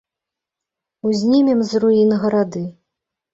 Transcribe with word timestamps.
Узнімем 1.09 1.61
з 1.73 1.83
руін 1.85 2.17
гарады. 2.25 2.65